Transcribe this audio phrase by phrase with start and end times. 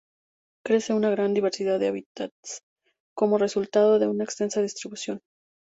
[0.65, 2.63] Crece en una gran diversidad de hábitats
[3.13, 5.21] como resultado de su extensa distribución.